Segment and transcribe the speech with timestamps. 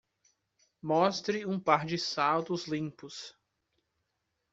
[0.81, 3.37] Mostre um par de saltos limpos.